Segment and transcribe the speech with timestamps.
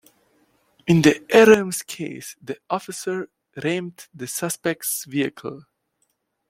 [0.87, 3.29] In the "Adams" case, the officer
[3.63, 5.65] rammed the suspect's vehicle.